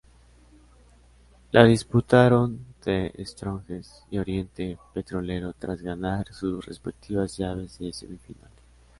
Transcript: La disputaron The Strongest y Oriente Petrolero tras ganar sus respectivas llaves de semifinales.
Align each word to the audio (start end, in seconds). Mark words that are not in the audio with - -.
La 1.51 1.63
disputaron 1.65 2.65
The 2.83 3.13
Strongest 3.23 4.07
y 4.11 4.17
Oriente 4.17 4.79
Petrolero 4.95 5.53
tras 5.53 5.83
ganar 5.83 6.25
sus 6.33 6.65
respectivas 6.65 7.37
llaves 7.37 7.77
de 7.77 7.93
semifinales. 7.93 8.49